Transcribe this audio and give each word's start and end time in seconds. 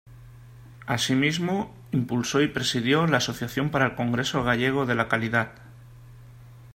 Asimismo, 0.87 1.75
impulsó 1.91 2.41
y 2.41 2.47
presidió 2.47 3.05
la 3.05 3.17
Asociación 3.17 3.69
para 3.69 3.85
el 3.85 3.93
Congreso 3.95 4.43
Gallego 4.43 4.87
de 4.87 4.95
la 4.95 5.07
Calidad. 5.07 5.51